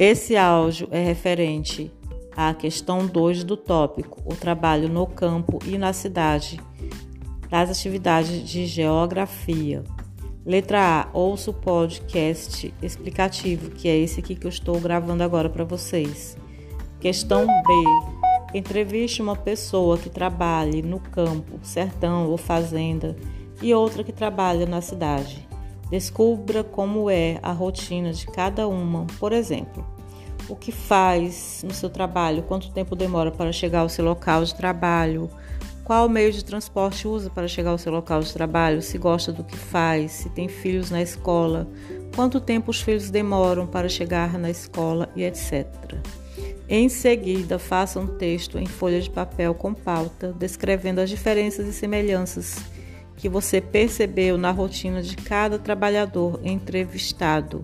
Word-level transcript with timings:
Esse 0.00 0.34
áudio 0.34 0.88
é 0.90 1.04
referente 1.04 1.92
à 2.34 2.54
questão 2.54 3.06
2 3.06 3.44
do 3.44 3.54
tópico, 3.54 4.22
o 4.24 4.34
trabalho 4.34 4.88
no 4.88 5.06
campo 5.06 5.58
e 5.66 5.76
na 5.76 5.92
cidade, 5.92 6.58
das 7.50 7.68
atividades 7.68 8.48
de 8.48 8.64
geografia. 8.64 9.84
Letra 10.42 11.02
A, 11.02 11.08
ouça 11.12 11.50
o 11.50 11.52
podcast 11.52 12.72
explicativo, 12.80 13.72
que 13.72 13.88
é 13.90 13.98
esse 13.98 14.20
aqui 14.20 14.34
que 14.34 14.46
eu 14.46 14.48
estou 14.48 14.80
gravando 14.80 15.22
agora 15.22 15.50
para 15.50 15.64
vocês. 15.64 16.34
Questão 16.98 17.46
B, 17.46 18.58
entreviste 18.58 19.20
uma 19.20 19.36
pessoa 19.36 19.98
que 19.98 20.08
trabalhe 20.08 20.80
no 20.80 20.98
campo, 20.98 21.58
sertão 21.62 22.26
ou 22.30 22.38
fazenda 22.38 23.14
e 23.60 23.74
outra 23.74 24.02
que 24.02 24.12
trabalha 24.12 24.64
na 24.64 24.80
cidade. 24.80 25.49
Descubra 25.90 26.62
como 26.62 27.10
é 27.10 27.38
a 27.42 27.52
rotina 27.52 28.12
de 28.12 28.26
cada 28.26 28.68
uma. 28.68 29.06
Por 29.18 29.32
exemplo, 29.32 29.84
o 30.48 30.54
que 30.54 30.70
faz 30.70 31.62
no 31.66 31.74
seu 31.74 31.90
trabalho, 31.90 32.44
quanto 32.44 32.70
tempo 32.70 32.94
demora 32.94 33.30
para 33.30 33.52
chegar 33.52 33.80
ao 33.80 33.88
seu 33.88 34.04
local 34.04 34.44
de 34.44 34.54
trabalho, 34.54 35.28
qual 35.84 36.08
meio 36.08 36.32
de 36.32 36.44
transporte 36.44 37.08
usa 37.08 37.28
para 37.28 37.48
chegar 37.48 37.70
ao 37.70 37.78
seu 37.78 37.90
local 37.90 38.20
de 38.20 38.32
trabalho, 38.32 38.80
se 38.80 38.96
gosta 38.96 39.32
do 39.32 39.42
que 39.42 39.56
faz, 39.56 40.12
se 40.12 40.30
tem 40.30 40.48
filhos 40.48 40.90
na 40.90 41.02
escola, 41.02 41.68
quanto 42.14 42.40
tempo 42.40 42.70
os 42.70 42.80
filhos 42.80 43.10
demoram 43.10 43.66
para 43.66 43.88
chegar 43.88 44.38
na 44.38 44.48
escola? 44.48 45.08
E 45.16 45.24
etc. 45.24 45.66
Em 46.68 46.88
seguida, 46.88 47.58
faça 47.58 47.98
um 47.98 48.06
texto 48.06 48.56
em 48.56 48.66
folha 48.66 49.00
de 49.00 49.10
papel 49.10 49.52
com 49.52 49.74
pauta, 49.74 50.32
descrevendo 50.32 51.00
as 51.00 51.10
diferenças 51.10 51.66
e 51.66 51.72
semelhanças 51.72 52.58
que 53.20 53.28
você 53.28 53.60
percebeu 53.60 54.38
na 54.38 54.50
rotina 54.50 55.02
de 55.02 55.14
cada 55.14 55.58
trabalhador 55.58 56.40
entrevistado. 56.42 57.62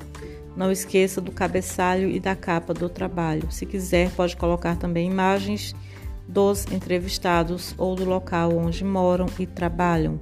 Não 0.55 0.71
esqueça 0.71 1.19
do 1.19 1.33
cabeçalho 1.33 2.11
e 2.11 2.21
da 2.21 2.37
capa 2.37 2.75
do 2.75 2.91
trabalho. 2.91 3.51
Se 3.51 3.65
quiser, 3.65 4.11
pode 4.11 4.37
colocar 4.37 4.77
também 4.77 5.11
imagens 5.11 5.75
dos 6.29 6.67
entrevistados 6.67 7.75
ou 7.79 7.95
do 7.95 8.05
local 8.05 8.55
onde 8.55 8.85
moram 8.85 9.27
e 9.39 9.47
trabalham. 9.47 10.19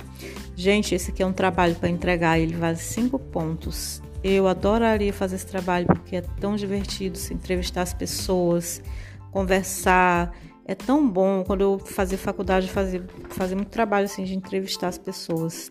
Gente, 0.54 0.94
esse 0.94 1.10
aqui 1.10 1.20
é 1.20 1.26
um 1.26 1.32
trabalho 1.32 1.74
para 1.74 1.88
entregar, 1.88 2.38
ele 2.38 2.54
vale 2.54 2.76
cinco 2.76 3.18
pontos. 3.18 4.00
Eu 4.22 4.46
adoraria 4.46 5.12
fazer 5.12 5.34
esse 5.34 5.46
trabalho 5.46 5.86
porque 5.86 6.14
é 6.14 6.20
tão 6.40 6.54
divertido 6.54 7.18
se 7.18 7.34
entrevistar 7.34 7.82
as 7.82 7.92
pessoas, 7.92 8.80
conversar, 9.32 10.32
é 10.64 10.74
tão 10.74 11.06
bom 11.08 11.44
quando 11.44 11.60
eu 11.60 11.78
fazia 11.78 12.16
faculdade, 12.16 12.70
fazer 12.70 13.02
fazer 13.30 13.54
muito 13.54 13.68
trabalho 13.68 14.06
assim 14.06 14.24
de 14.24 14.34
entrevistar 14.34 14.88
as 14.88 14.98
pessoas. 14.98 15.70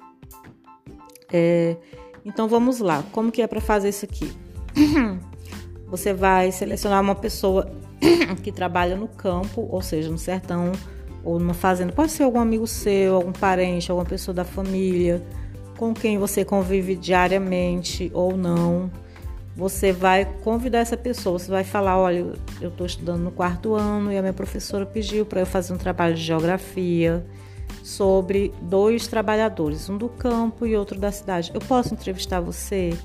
É, 1.31 1.75
então 2.23 2.47
vamos 2.47 2.79
lá, 2.79 3.03
como 3.11 3.31
que 3.31 3.41
é 3.41 3.47
para 3.47 3.59
fazer 3.59 3.89
isso 3.89 4.05
aqui? 4.05 4.31
Você 5.87 6.13
vai 6.13 6.51
selecionar 6.51 7.01
uma 7.01 7.15
pessoa 7.15 7.71
que 8.43 8.51
trabalha 8.51 8.95
no 8.95 9.07
campo, 9.07 9.67
ou 9.69 9.81
seja, 9.81 10.09
no 10.09 10.17
sertão 10.17 10.71
ou 11.23 11.39
numa 11.39 11.53
fazenda. 11.53 11.91
Pode 11.93 12.11
ser 12.11 12.23
algum 12.23 12.39
amigo 12.39 12.67
seu, 12.67 13.15
algum 13.15 13.31
parente, 13.31 13.89
alguma 13.89 14.07
pessoa 14.07 14.33
da 14.33 14.43
família, 14.43 15.23
com 15.77 15.93
quem 15.93 16.17
você 16.17 16.43
convive 16.43 16.95
diariamente 16.95 18.11
ou 18.13 18.35
não 18.35 18.91
você 19.55 19.91
vai 19.91 20.25
convidar 20.43 20.79
essa 20.79 20.97
pessoa, 20.97 21.37
você 21.37 21.51
vai 21.51 21.63
falar, 21.63 21.97
olha, 21.97 22.33
eu 22.59 22.69
estou 22.69 22.85
estudando 22.85 23.21
no 23.21 23.31
quarto 23.31 23.75
ano 23.75 24.11
e 24.11 24.17
a 24.17 24.21
minha 24.21 24.33
professora 24.33 24.85
pediu 24.85 25.25
para 25.25 25.41
eu 25.41 25.45
fazer 25.45 25.73
um 25.73 25.77
trabalho 25.77 26.15
de 26.15 26.21
geografia 26.23 27.23
sobre 27.83 28.53
dois 28.61 29.07
trabalhadores, 29.07 29.89
um 29.89 29.97
do 29.97 30.09
campo 30.09 30.65
e 30.65 30.75
outro 30.75 30.99
da 30.99 31.11
cidade. 31.11 31.51
Eu 31.53 31.61
posso 31.61 31.93
entrevistar 31.93 32.39
você? 32.39 32.97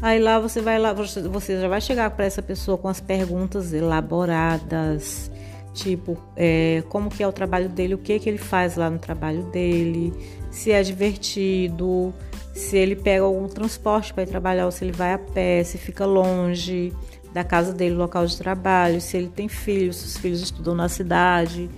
Aí 0.00 0.18
lá 0.18 0.38
você 0.38 0.60
vai 0.60 0.78
lá, 0.78 0.92
você 0.92 1.60
já 1.60 1.68
vai 1.68 1.80
chegar 1.80 2.10
para 2.10 2.24
essa 2.24 2.40
pessoa 2.40 2.78
com 2.78 2.88
as 2.88 3.00
perguntas 3.00 3.72
elaboradas, 3.72 5.30
tipo, 5.72 6.18
é, 6.36 6.82
como 6.88 7.10
que 7.10 7.22
é 7.22 7.28
o 7.28 7.32
trabalho 7.32 7.68
dele, 7.68 7.94
o 7.94 7.98
que 7.98 8.18
que 8.18 8.28
ele 8.28 8.38
faz 8.38 8.76
lá 8.76 8.90
no 8.90 8.98
trabalho 8.98 9.42
dele, 9.44 10.12
se 10.50 10.72
é 10.72 10.82
divertido, 10.82 12.12
se 12.52 12.76
ele 12.76 12.96
pega 12.96 13.24
algum 13.24 13.46
transporte 13.46 14.12
para 14.12 14.24
ir 14.24 14.26
trabalhar 14.26 14.66
ou 14.66 14.72
se 14.72 14.84
ele 14.84 14.92
vai 14.92 15.12
a 15.12 15.18
pé, 15.18 15.62
se 15.64 15.78
fica 15.78 16.04
longe 16.04 16.92
da 17.32 17.44
casa 17.44 17.72
dele, 17.72 17.94
local 17.94 18.26
de 18.26 18.36
trabalho, 18.36 19.00
se 19.00 19.16
ele 19.16 19.28
tem 19.28 19.48
filhos, 19.48 19.96
se 19.96 20.06
os 20.06 20.16
filhos 20.16 20.40
estudam 20.40 20.74
na 20.74 20.88
cidade 20.88 21.70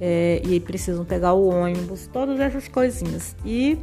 é, 0.00 0.42
e 0.44 0.58
precisam 0.60 1.04
pegar 1.04 1.32
o 1.32 1.48
ônibus, 1.48 2.08
todas 2.12 2.40
essas 2.40 2.66
coisinhas. 2.66 3.36
E 3.44 3.78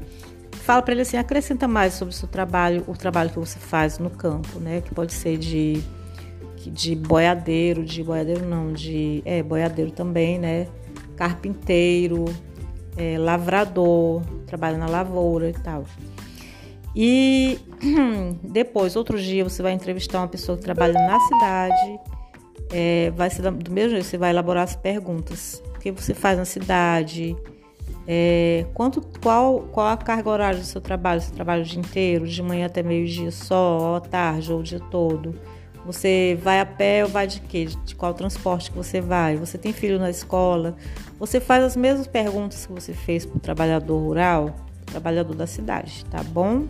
fala 0.51 0.81
para 0.81 0.93
ele 0.93 1.01
assim, 1.01 1.17
acrescenta 1.17 1.67
mais 1.67 1.93
sobre 1.93 2.13
o 2.13 2.17
seu 2.17 2.27
trabalho, 2.27 2.83
o 2.87 2.93
trabalho 2.93 3.29
que 3.29 3.39
você 3.39 3.59
faz 3.59 3.97
no 3.97 4.09
campo, 4.09 4.59
né? 4.59 4.81
Que 4.81 4.93
pode 4.93 5.13
ser 5.13 5.37
de 5.37 5.81
de 6.71 6.95
boiadeiro, 6.95 7.83
de 7.83 8.03
boiadeiro 8.03 8.45
não, 8.45 8.73
de 8.73 9.21
é 9.25 9.41
boiadeiro 9.43 9.91
também, 9.91 10.39
né? 10.39 10.67
Carpinteiro, 11.15 12.25
é, 12.97 13.17
lavrador, 13.17 14.21
trabalha 14.45 14.77
na 14.77 14.87
lavoura 14.87 15.49
e 15.49 15.53
tal. 15.53 15.85
E 16.95 17.59
depois, 18.43 18.95
outro 18.95 19.19
dia, 19.21 19.43
você 19.43 19.61
vai 19.61 19.73
entrevistar 19.73 20.19
uma 20.19 20.27
pessoa 20.27 20.57
que 20.57 20.63
trabalha 20.63 20.93
na 20.93 21.19
cidade. 21.19 21.99
É, 22.71 23.11
vai 23.11 23.29
ser 23.29 23.51
do 23.51 23.71
mesmo 23.71 23.91
jeito, 23.91 24.05
você 24.05 24.17
vai 24.17 24.29
elaborar 24.29 24.63
as 24.63 24.75
perguntas. 24.75 25.61
O 25.75 25.79
que 25.79 25.91
você 25.91 26.13
faz 26.13 26.37
na 26.37 26.45
cidade? 26.45 27.35
É, 28.07 28.65
quanto, 28.73 29.01
qual, 29.21 29.61
qual 29.71 29.87
a 29.87 29.97
carga 29.97 30.29
horária 30.29 30.59
do 30.59 30.65
seu 30.65 30.79
trabalho? 30.79 31.21
Você 31.21 31.33
trabalha 31.33 31.61
o 31.61 31.65
dia 31.65 31.79
inteiro, 31.79 32.27
de 32.27 32.41
manhã 32.41 32.67
até 32.67 32.81
meio-dia 32.81 33.31
só, 33.31 33.77
ou 33.79 33.95
à 33.95 33.99
tarde, 33.99 34.51
ou 34.53 34.59
o 34.59 34.63
dia 34.63 34.79
todo? 34.79 35.35
Você 35.85 36.37
vai 36.41 36.59
a 36.59 36.65
pé 36.65 37.03
ou 37.03 37.09
vai 37.09 37.27
de 37.27 37.39
quê? 37.39 37.65
De 37.85 37.95
qual 37.95 38.13
transporte 38.13 38.71
que 38.71 38.77
você 38.77 38.99
vai? 38.99 39.37
Você 39.37 39.57
tem 39.57 39.71
filho 39.71 39.99
na 39.99 40.09
escola? 40.09 40.75
Você 41.19 41.39
faz 41.39 41.63
as 41.63 41.75
mesmas 41.75 42.07
perguntas 42.07 42.65
que 42.65 42.73
você 42.73 42.93
fez 42.93 43.25
para 43.25 43.37
o 43.37 43.39
trabalhador 43.39 43.99
rural, 43.99 44.55
trabalhador 44.85 45.35
da 45.35 45.45
cidade, 45.45 46.03
tá 46.05 46.23
bom? 46.23 46.65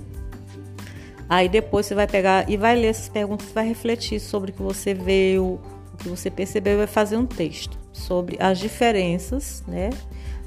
Aí 1.29 1.47
depois 1.47 1.85
você 1.85 1.95
vai 1.95 2.07
pegar 2.07 2.49
e 2.49 2.57
vai 2.57 2.75
ler 2.75 2.87
essas 2.87 3.09
perguntas, 3.09 3.47
vai 3.53 3.67
refletir 3.67 4.19
sobre 4.19 4.51
o 4.51 4.53
que 4.53 4.61
você 4.61 4.93
viu, 4.93 5.59
o 5.93 5.97
que 5.97 6.09
você 6.09 6.29
percebeu 6.29 6.77
vai 6.77 6.87
fazer 6.87 7.17
um 7.17 7.25
texto 7.25 7.79
sobre 7.93 8.37
as 8.39 8.59
diferenças, 8.59 9.63
né? 9.67 9.89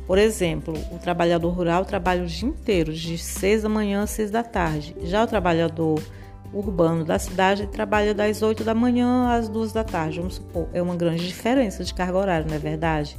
Por 0.06 0.18
exemplo, 0.18 0.74
o 0.92 0.98
trabalhador 0.98 1.50
rural 1.50 1.84
trabalha 1.84 2.22
o 2.22 2.26
dia 2.26 2.48
inteiro, 2.48 2.92
de 2.92 3.18
6 3.18 3.62
da 3.62 3.68
manhã 3.68 4.02
às 4.02 4.10
6 4.10 4.30
da 4.30 4.42
tarde. 4.42 4.94
Já 5.02 5.24
o 5.24 5.26
trabalhador 5.26 6.00
urbano 6.52 7.04
da 7.04 7.18
cidade 7.18 7.66
trabalha 7.66 8.14
das 8.14 8.42
8 8.42 8.64
da 8.64 8.74
manhã 8.74 9.30
às 9.30 9.48
2 9.48 9.72
da 9.72 9.84
tarde. 9.84 10.18
Vamos 10.18 10.36
supor, 10.36 10.68
é 10.72 10.80
uma 10.80 10.96
grande 10.96 11.26
diferença 11.26 11.84
de 11.84 11.92
carga 11.92 12.16
horária, 12.16 12.46
não 12.46 12.54
é 12.54 12.58
verdade? 12.58 13.16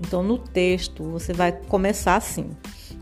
Então, 0.00 0.22
no 0.22 0.36
texto, 0.36 1.04
você 1.04 1.32
vai 1.32 1.52
começar 1.52 2.16
assim. 2.16 2.50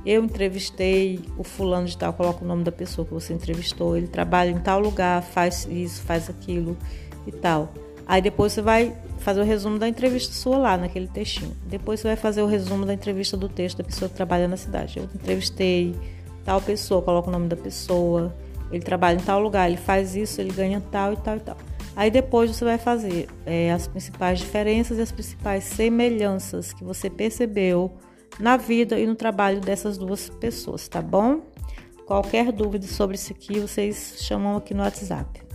Eu 0.05 0.25
entrevistei 0.25 1.21
o 1.37 1.45
fulano 1.45 1.87
de 1.87 1.97
tal, 1.97 2.13
coloca 2.13 2.45
o 2.45 2.49
nome 2.49 2.65
da 2.65 2.73
pessoa 2.73 3.07
que 3.07 3.13
você 3.13 3.33
entrevistou, 3.33 3.97
ele 3.97 4.07
trabalha 4.07 4.51
em 4.51 4.59
tal 4.59 4.81
lugar, 4.81 5.23
faz 5.23 5.67
isso, 5.71 6.03
faz 6.03 6.29
aquilo 6.29 6.77
e 7.27 7.33
tal. 7.33 7.73
Aí 8.07 8.21
depois 8.21 8.53
você 8.53 8.63
vai 8.63 8.97
fazer 9.19 9.41
o 9.41 9.45
resumo 9.45 9.79
da 9.79 9.87
entrevista 9.87 10.35
sua 10.35 10.59
lá, 10.59 10.77
naquele 10.77 11.07
textinho. 11.07 11.55
Depois 11.67 12.01
você 12.01 12.09
vai 12.09 12.17
fazer 12.17 12.43
o 12.43 12.47
resumo 12.47 12.85
da 12.85 12.95
entrevista 12.95 13.37
do 13.37 13.49
texto 13.49 13.79
da 13.79 13.85
pessoa 13.85 14.09
que 14.09 14.17
trabalha 14.17 14.49
na 14.49 14.57
cidade. 14.57 14.99
Eu 14.99 15.05
entrevistei 15.15 15.95
tal 16.45 16.61
pessoa, 16.61 17.03
coloca 17.03 17.29
o 17.29 17.33
nome 17.33 17.47
da 17.47 17.57
pessoa, 17.57 18.35
ele 18.71 18.83
trabalha 18.83 19.17
em 19.17 19.25
tal 19.25 19.41
lugar, 19.41 19.69
ele 19.69 19.77
faz 19.77 20.15
isso, 20.15 20.41
ele 20.41 20.53
ganha 20.53 20.83
tal 20.91 21.13
e 21.13 21.17
tal 21.17 21.37
e 21.37 21.41
tal. 21.41 21.57
Aí 21.97 22.11
depois 22.11 22.55
você 22.55 22.65
vai 22.65 22.79
fazer 22.79 23.29
é, 23.45 23.73
as 23.73 23.87
principais 23.87 24.39
diferenças 24.39 24.99
e 24.99 25.03
as 25.03 25.13
principais 25.13 25.65
semelhanças 25.65 26.73
que 26.73 26.85
você 26.85 27.11
percebeu 27.11 27.93
na 28.39 28.57
vida 28.57 28.99
e 28.99 29.07
no 29.07 29.15
trabalho 29.15 29.61
dessas 29.61 29.99
duas 29.99 30.29
pessoas, 30.29 30.89
tá 30.89 31.03
bom? 31.03 31.43
Qualquer 32.07 32.53
dúvida 32.53 32.87
sobre 32.87 33.17
isso 33.17 33.33
aqui, 33.33 33.61
vocês 33.61 34.17
chamam 34.21 34.57
aqui 34.57 34.73
no 34.73 34.83
WhatsApp. 34.83 35.50